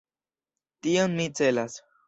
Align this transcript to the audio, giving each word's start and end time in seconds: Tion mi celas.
Tion 0.87 1.15
mi 1.21 1.29
celas. 1.43 1.81